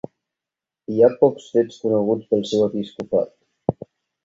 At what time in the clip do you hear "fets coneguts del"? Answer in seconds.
1.57-2.43